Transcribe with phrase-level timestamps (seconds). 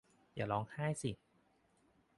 [0.35, 1.11] อย่าร้องไห้สิ